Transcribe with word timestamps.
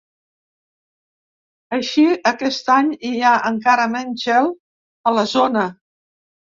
Així, 1.77 2.07
aquest 2.33 2.73
any 2.79 2.91
hi 3.11 3.15
ha 3.29 3.37
encara 3.53 3.89
menys 3.95 4.27
gel 4.27 4.53
a 5.15 5.19
la 5.21 5.31
zona. 5.39 5.71